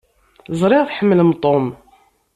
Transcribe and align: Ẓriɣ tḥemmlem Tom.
Ẓriɣ 0.59 0.83
tḥemmlem 0.85 1.31
Tom. 1.43 1.65